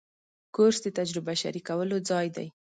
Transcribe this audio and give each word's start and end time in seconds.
کورس 0.55 0.77
د 0.83 0.87
تجربه 0.97 1.33
شریکولو 1.41 1.95
ځای 2.09 2.27
دی. 2.35 2.47